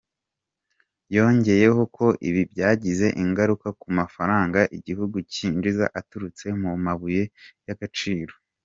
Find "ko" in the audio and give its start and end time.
1.95-2.05